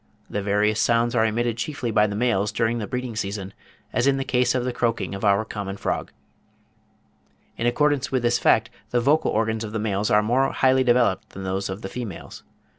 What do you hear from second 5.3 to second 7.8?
common frog. (48. Bell, 'History British Reptiles,' 1849, p. 93.) In